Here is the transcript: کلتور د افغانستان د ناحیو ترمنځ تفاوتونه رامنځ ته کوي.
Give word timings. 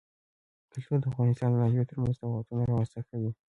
کلتور 0.71 0.97
د 1.01 1.05
افغانستان 1.11 1.49
د 1.51 1.55
ناحیو 1.61 1.89
ترمنځ 1.89 2.15
تفاوتونه 2.17 2.61
رامنځ 2.69 2.89
ته 2.95 3.01
کوي. 3.09 3.31